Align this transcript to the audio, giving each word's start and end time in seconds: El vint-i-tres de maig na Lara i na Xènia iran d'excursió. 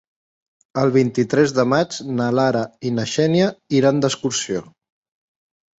El 0.83 0.93
vint-i-tres 0.95 1.53
de 1.59 1.67
maig 1.75 1.99
na 2.21 2.31
Lara 2.39 2.65
i 2.89 2.93
na 2.97 3.07
Xènia 3.15 3.53
iran 3.83 4.05
d'excursió. 4.07 4.69